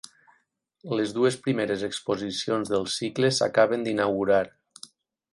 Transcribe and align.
Les 0.99 1.11
dues 1.17 1.35
primeres 1.47 1.83
exposicions 1.87 2.71
del 2.73 2.87
cicle 2.93 3.29
s’acaben 3.41 3.85
d’inaugurar. 3.89 4.41